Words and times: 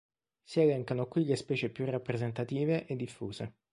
Si 0.43 0.59
elencano 0.59 1.07
qui 1.07 1.25
le 1.25 1.35
specie 1.35 1.69
più 1.69 1.85
rappresentative 1.85 2.87
e 2.87 2.95
diffuse. 2.95 3.53